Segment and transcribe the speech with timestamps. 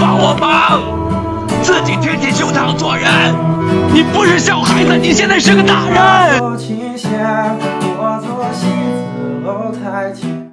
[0.00, 0.82] 帮我忙
[1.62, 3.10] 自己挺起胸膛做人。
[3.92, 6.40] 你不是小孩子你现在是个大人。
[6.40, 6.56] 我
[8.52, 8.70] 戏子
[9.44, 10.43] 楼台前。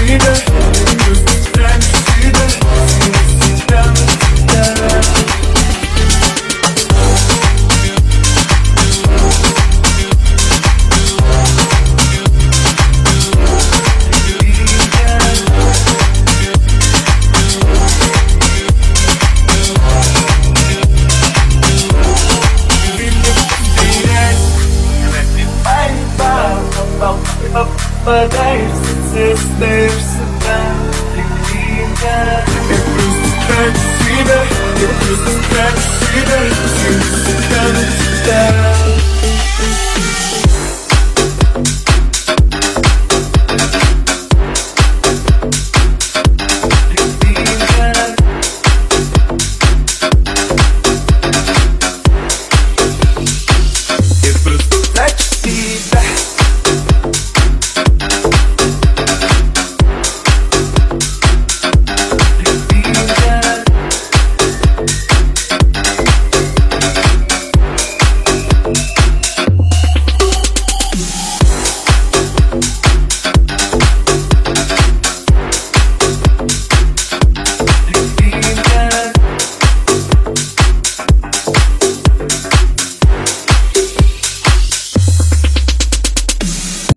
[0.09, 1.28] You.
[28.09, 29.39] попадаешь в цвет,
[29.91, 30.59] всегда
[31.15, 34.41] любимая Я просто трачу себя,
[34.81, 36.78] я просто трачу себя